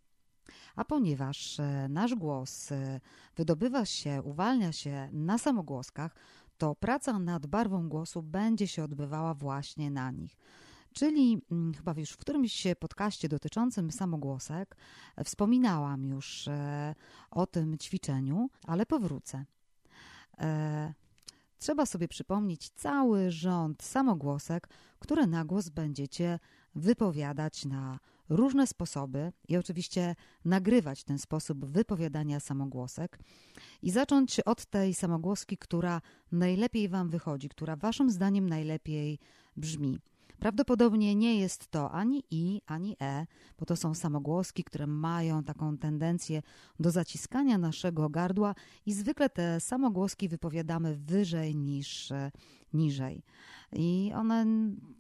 A 0.77 0.85
ponieważ 0.85 1.61
e, 1.61 1.87
nasz 1.91 2.15
głos 2.15 2.73
e, 2.73 3.01
wydobywa 3.37 3.85
się, 3.85 4.23
uwalnia 4.23 4.73
się 4.73 5.09
na 5.13 5.39
samogłoskach, 5.39 6.15
to 6.59 6.75
praca 6.75 7.19
nad 7.19 7.47
barwą 7.47 7.89
głosu 7.89 8.23
będzie 8.23 8.67
się 8.67 8.85
odbywała 8.85 9.35
właśnie 9.35 9.91
na 9.91 10.11
nich. 10.11 10.37
Czyli 10.99 11.43
mm, 11.51 11.75
chyba 11.75 11.95
już 11.97 12.11
w 12.11 12.17
którymś 12.17 12.67
podcaście 12.81 13.29
dotyczącym 13.29 13.91
samogłosek 13.91 14.77
wspominałam 15.25 16.05
już 16.05 16.49
e, 16.49 16.95
o 17.31 17.47
tym 17.47 17.79
ćwiczeniu, 17.79 18.51
ale 18.67 18.87
powrócę. 18.87 19.45
E, 20.39 20.95
trzeba 21.59 21.87
sobie 21.87 22.09
przypomnieć 22.09 22.71
cały 22.71 23.31
rząd 23.31 23.83
samogłosek, 23.83 24.69
które 24.99 25.27
na 25.27 25.45
głos 25.45 25.69
będziecie 25.69 26.39
wypowiadać 26.75 27.65
na 27.65 27.99
różne 28.29 28.67
sposoby 28.67 29.33
i 29.49 29.57
oczywiście 29.57 30.15
nagrywać 30.45 31.05
ten 31.05 31.19
sposób 31.19 31.65
wypowiadania 31.65 32.41
samogłosek 32.41 33.19
i 33.83 33.91
zacząć 33.91 34.41
od 34.41 34.67
tej 34.67 34.95
samogłoski, 34.95 35.59
która 35.59 36.01
najlepiej 36.33 36.89
Wam 36.89 37.09
wychodzi, 37.09 37.49
która 37.49 37.77
Waszym 37.77 38.11
zdaniem 38.11 38.49
najlepiej 38.49 39.19
brzmi. 39.57 39.99
Prawdopodobnie 40.39 41.15
nie 41.15 41.41
jest 41.41 41.69
to 41.69 41.91
ani 41.91 42.25
i, 42.31 42.63
ani 42.67 42.97
e, 43.03 43.27
bo 43.59 43.67
to 43.67 43.77
są 43.77 43.95
samogłoski, 43.95 44.65
które 44.65 44.87
mają 44.87 45.45
taką 45.45 45.79
tendencję 45.79 46.43
do 46.81 46.91
zaciskania 46.91 47.59
naszego 47.59 48.09
gardła 48.09 48.55
i 48.87 48.93
zwykle 48.93 49.31
te 49.31 49.61
samogłoski 49.61 50.29
wypowiadamy 50.29 50.97
wyżej 50.97 51.57
niż 51.57 52.11
e, 52.13 52.31
niżej. 52.73 53.23
I 53.73 54.13
one 54.15 54.47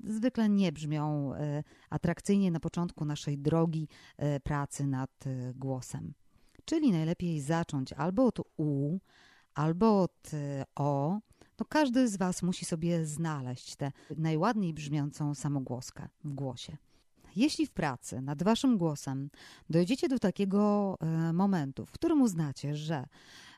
zwykle 0.05 0.49
nie 0.49 0.73
brzmią 0.73 1.35
e, 1.35 1.65
atrakcyjnie 1.91 2.51
na 2.51 2.61
początku 2.61 3.05
naszej 3.05 3.39
drogi 3.39 3.89
e, 4.17 4.41
pracy 4.41 4.87
nad 4.87 5.25
głosem. 5.55 6.15
Czyli 6.65 6.93
najlepiej 6.93 7.41
zacząć 7.41 7.93
albo 7.93 8.27
od 8.27 8.41
u, 8.57 8.99
albo 9.55 10.03
od 10.03 10.31
o. 10.77 11.19
No 11.59 11.67
każdy 11.69 12.09
z 12.09 12.17
Was 12.17 12.43
musi 12.43 12.65
sobie 12.65 13.07
znaleźć 13.07 13.77
tę 13.77 13.93
najładniej 14.17 14.75
brzmiącą 14.75 15.35
samogłoskę 15.35 16.09
w 16.25 16.35
głosie. 16.35 16.77
Jeśli 17.37 17.67
w 17.67 17.71
pracy 17.73 18.21
nad 18.21 18.43
Waszym 18.43 18.79
głosem 18.79 19.31
dojdziecie 19.71 20.09
do 20.09 20.19
takiego 20.19 20.97
e, 21.01 21.33
momentu, 21.33 21.87
w 21.87 21.93
którym 21.93 22.23
uznacie, 22.23 22.77
że 22.77 23.07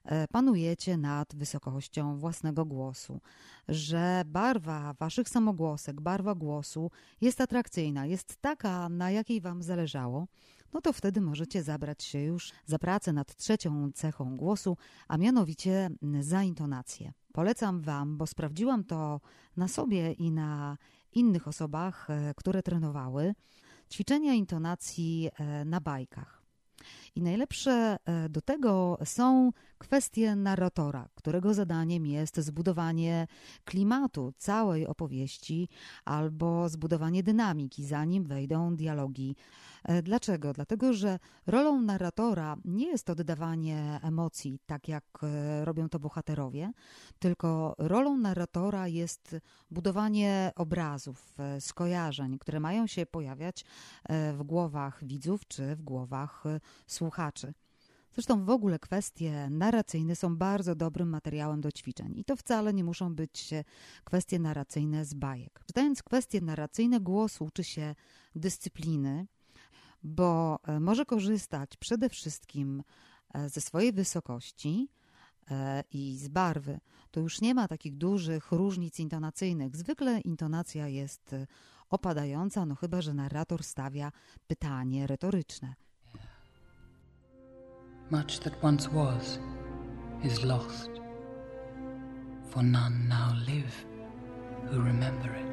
e, 0.04 0.28
panujecie 0.28 0.96
nad 0.96 1.34
wysokością 1.34 2.16
własnego 2.16 2.64
głosu, 2.64 3.20
że 3.68 4.22
barwa 4.26 4.94
Waszych 4.98 5.28
samogłosek, 5.28 6.00
barwa 6.00 6.34
głosu 6.34 6.90
jest 7.20 7.40
atrakcyjna, 7.40 8.06
jest 8.06 8.36
taka, 8.40 8.88
na 8.88 9.10
jakiej 9.10 9.40
Wam 9.40 9.62
zależało, 9.62 10.26
no 10.72 10.80
to 10.80 10.92
wtedy 10.92 11.20
możecie 11.20 11.62
zabrać 11.62 12.02
się 12.04 12.18
już 12.18 12.52
za 12.66 12.78
pracę 12.78 13.12
nad 13.12 13.36
trzecią 13.36 13.92
cechą 13.92 14.36
głosu, 14.36 14.76
a 15.08 15.16
mianowicie 15.16 15.90
za 16.20 16.42
intonację. 16.42 17.12
Polecam 17.32 17.80
Wam, 17.80 18.16
bo 18.16 18.26
sprawdziłam 18.26 18.84
to 18.84 19.20
na 19.56 19.68
sobie 19.68 20.12
i 20.12 20.30
na 20.30 20.76
innych 21.12 21.48
osobach, 21.48 22.10
e, 22.10 22.34
które 22.36 22.62
trenowały, 22.62 23.34
ćwiczenia 23.92 24.34
intonacji 24.34 25.28
e, 25.38 25.64
na 25.64 25.80
bajkach. 25.80 26.42
I 27.14 27.22
najlepsze 27.22 27.96
e, 28.04 28.28
do 28.28 28.40
tego 28.40 28.98
są 29.04 29.52
kwestie 29.78 30.36
narratora, 30.36 31.08
którego 31.14 31.54
zadaniem 31.54 32.06
jest 32.06 32.36
zbudowanie 32.36 33.26
klimatu 33.64 34.32
całej 34.36 34.86
opowieści 34.86 35.68
albo 36.04 36.68
zbudowanie 36.68 37.22
dynamiki, 37.22 37.84
zanim 37.84 38.24
wejdą 38.24 38.76
dialogi. 38.76 39.36
E, 39.84 40.02
Dlaczego? 40.02 40.52
Dlatego, 40.52 40.92
że 40.92 41.18
rolą 41.46 41.80
narratora 41.80 42.56
nie 42.64 42.86
jest 42.86 43.10
oddawanie 43.10 44.00
emocji, 44.02 44.58
tak 44.66 44.88
jak 44.88 45.04
e, 45.22 45.64
robią 45.64 45.88
to 45.88 45.98
bohaterowie, 45.98 46.72
tylko 47.18 47.74
rolą 47.78 48.16
narratora 48.16 48.88
jest 48.88 49.36
budowanie 49.70 50.52
obrazów, 50.56 51.36
skojarzeń, 51.60 52.38
które 52.38 52.60
mają 52.60 52.86
się 52.86 53.06
pojawiać 53.06 53.64
w 54.32 54.42
głowach 54.44 55.04
widzów 55.04 55.48
czy 55.48 55.76
w 55.76 55.82
głowach 55.82 56.46
e, 56.46 56.60
słuchaczy. 57.00 57.54
Zresztą 58.12 58.44
w 58.44 58.50
ogóle 58.50 58.78
kwestie 58.78 59.48
narracyjne 59.50 60.16
są 60.16 60.36
bardzo 60.36 60.74
dobrym 60.74 61.08
materiałem 61.08 61.60
do 61.60 61.72
ćwiczeń 61.72 62.18
i 62.18 62.24
to 62.24 62.36
wcale 62.36 62.74
nie 62.74 62.84
muszą 62.84 63.14
być 63.14 63.50
kwestie 64.04 64.38
narracyjne 64.38 65.04
z 65.04 65.14
bajek. 65.14 65.60
Czytając 65.66 66.02
kwestie 66.02 66.40
narracyjne 66.40 67.00
głosu 67.00 67.44
uczy 67.44 67.64
się 67.64 67.94
dyscypliny, 68.34 69.26
bo 70.02 70.58
e, 70.62 70.80
może 70.80 71.04
korzystać 71.04 71.76
przede 71.76 72.08
wszystkim 72.08 72.82
e, 73.34 73.48
ze 73.48 73.60
swojej 73.60 73.92
wysokości 73.92 74.88
e, 75.50 75.84
i 75.92 76.16
z 76.16 76.28
barwy. 76.28 76.80
To 77.10 77.20
już 77.20 77.40
nie 77.40 77.54
ma 77.54 77.68
takich 77.68 77.96
dużych 77.96 78.52
różnic 78.52 78.98
intonacyjnych. 78.98 79.76
Zwykle 79.76 80.20
intonacja 80.20 80.88
jest 80.88 81.34
opadająca, 81.90 82.66
no 82.66 82.74
chyba 82.74 83.02
że 83.02 83.14
narrator 83.14 83.62
stawia 83.64 84.12
pytanie 84.46 85.06
retoryczne. 85.06 85.74
Much 88.10 88.40
that 88.40 88.62
once 88.62 88.88
was 88.92 89.38
is 90.24 90.44
lost, 90.44 90.90
for 92.50 92.62
none 92.62 93.08
now 93.08 93.32
live 93.46 93.84
who 94.68 94.82
remember 94.82 95.30
it. 95.30 95.50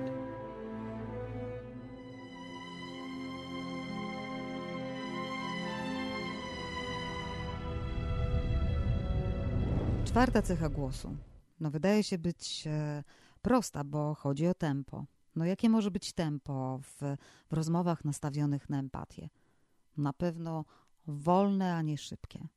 Czwarta 10.05 10.41
cecha 10.41 10.69
głosu. 10.69 11.15
No 11.59 11.71
wydaje 11.71 12.03
się 12.03 12.17
być 12.17 12.63
e, 12.67 13.03
prosta, 13.41 13.83
bo 13.83 14.15
chodzi 14.15 14.47
o 14.47 14.53
tempo. 14.53 15.05
No 15.35 15.45
jakie 15.45 15.69
może 15.69 15.91
być 15.91 16.13
tempo 16.13 16.79
w, 16.83 17.17
w 17.49 17.53
rozmowach 17.53 18.05
nastawionych 18.05 18.69
na 18.69 18.79
empatię? 18.79 19.29
Na 19.97 20.13
pewno 20.13 20.65
wolne, 21.07 21.75
a 21.75 21.81
nie 21.81 21.97
szybkie. 21.97 22.47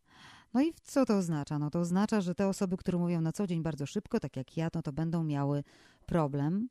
No 0.54 0.62
i 0.62 0.74
co 0.84 1.06
to 1.06 1.16
oznacza? 1.16 1.58
No 1.58 1.70
to 1.70 1.80
oznacza, 1.80 2.20
że 2.20 2.34
te 2.34 2.48
osoby, 2.48 2.76
które 2.76 2.98
mówią 2.98 3.20
na 3.20 3.32
co 3.32 3.46
dzień 3.46 3.62
bardzo 3.62 3.86
szybko, 3.86 4.20
tak 4.20 4.36
jak 4.36 4.56
ja, 4.56 4.68
no 4.74 4.82
to 4.82 4.92
będą 4.92 5.24
miały 5.24 5.64
problem, 6.06 6.68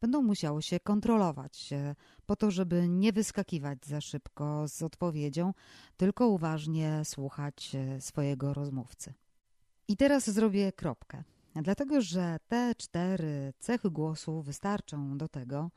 będą 0.00 0.22
musiały 0.22 0.62
się 0.62 0.80
kontrolować 0.80 1.72
e, 1.72 1.94
po 2.26 2.36
to, 2.36 2.50
żeby 2.50 2.88
nie 2.88 3.12
wyskakiwać 3.12 3.86
za 3.86 4.00
szybko 4.00 4.68
z 4.68 4.82
odpowiedzią, 4.82 5.54
tylko 5.96 6.28
uważnie 6.28 7.02
słuchać 7.04 7.74
e, 7.74 8.00
swojego 8.00 8.54
rozmówcy. 8.54 9.14
I 9.88 9.96
teraz 9.96 10.30
zrobię 10.30 10.72
kropkę. 10.72 11.24
Dlatego, 11.54 12.00
że 12.00 12.36
te 12.48 12.74
cztery 12.74 13.52
cechy 13.58 13.90
głosu 13.90 14.42
wystarczą 14.42 15.18
do 15.18 15.28
tego, 15.28 15.70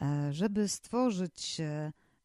e, 0.00 0.32
żeby 0.32 0.68
stworzyć 0.68 1.60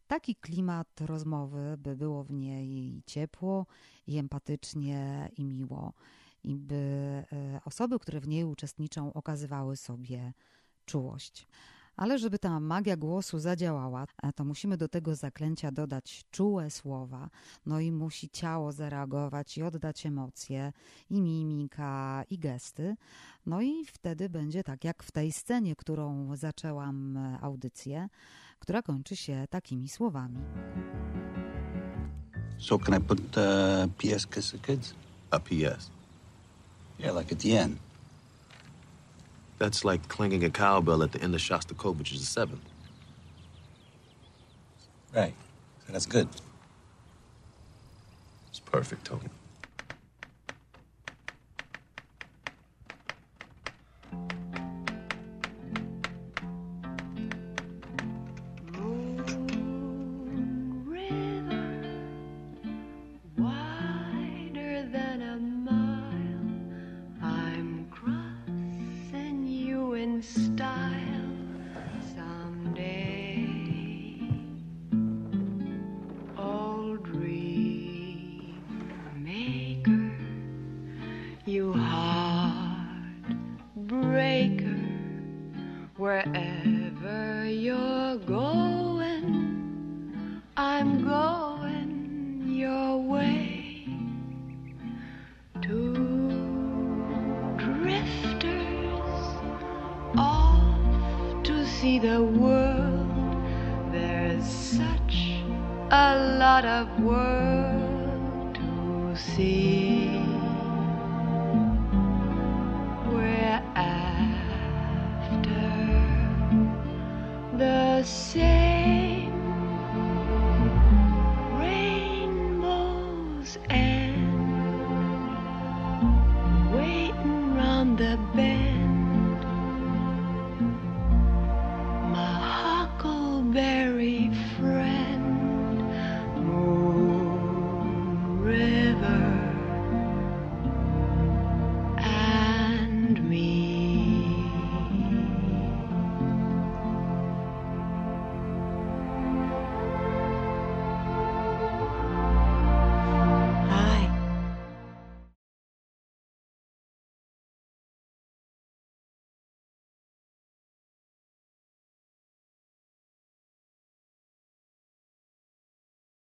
taki 0.10 0.36
klimat 0.36 1.02
rozmowy, 1.02 1.78
by 1.78 1.96
było 1.96 2.24
w 2.24 2.32
niej 2.32 3.04
ciepło, 3.06 3.66
i 4.08 4.18
empatycznie, 4.18 5.30
i 5.38 5.46
miło, 5.46 5.94
i 6.44 6.56
by 6.56 6.76
e, 6.76 7.26
osoby, 7.66 8.00
które 8.00 8.20
w 8.20 8.28
niej 8.28 8.44
uczestniczą, 8.44 9.14
okazywały 9.14 9.78
sobie 9.78 10.34
czułość. 10.86 11.48
Ale 12.00 12.20
żeby 12.20 12.40
ta 12.40 12.60
magia 12.60 12.98
głosu 12.98 13.40
zadziałała, 13.40 14.06
to 14.36 14.46
musimy 14.46 14.78
do 14.78 14.88
tego 14.88 15.16
zaklęcia 15.16 15.72
dodać 15.72 16.26
czułe 16.32 16.70
słowa, 16.70 17.30
no 17.66 17.80
i 17.80 17.92
musi 17.92 18.30
ciało 18.30 18.72
zareagować 18.72 19.58
i 19.58 19.64
oddać 19.64 20.06
emocje, 20.06 20.74
i 21.10 21.22
mimika, 21.22 22.24
i 22.30 22.38
gesty. 22.38 22.96
No 23.46 23.62
i 23.62 23.86
wtedy 23.86 24.30
będzie 24.30 24.64
tak 24.64 24.84
jak 24.84 25.04
w 25.04 25.12
tej 25.12 25.32
scenie, 25.32 25.76
którą 25.76 26.36
zaczęłam 26.36 27.18
e, 27.18 27.40
audycję, 27.42 28.10
która 28.60 28.82
kończy 28.82 29.16
się 29.16 29.46
takimi 29.50 29.90
słowami. 29.90 30.38
So 32.58 32.80
can 32.80 33.02
I 33.02 33.04
put 33.04 33.20
uh, 33.20 33.44
PS 33.98 34.28
Kiss 34.28 34.52
the 34.52 34.58
Kids? 34.58 34.94
A 35.32 35.40
PS. 35.40 35.92
Yeah, 37.00 37.18
like 37.18 37.36
at 37.36 37.42
the 37.42 37.62
end. 37.62 37.89
That's 39.60 39.86
like 39.86 40.08
clanging 40.08 40.44
a 40.46 40.50
cowbell 40.50 41.04
at 41.04 41.12
the 41.12 41.22
end 41.22 41.36
of 41.36 41.42
Shostakovich's 41.42 42.22
The 42.22 42.26
Seventh. 42.26 42.64
Right. 45.14 45.34
So 45.86 45.94
that's 45.94 46.06
good. 46.06 46.30
It's 48.50 48.60
perfect, 48.60 49.06
Tony. 49.06 49.24